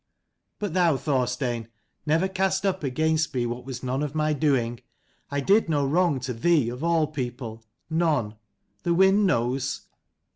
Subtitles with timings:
[0.57, 1.67] But thou, Thorstein,
[2.07, 4.79] never cast up against me what was none of my doing.
[5.29, 7.63] I did no wrong to thee, of all people.
[7.87, 8.33] None.
[8.81, 9.81] The wind knows.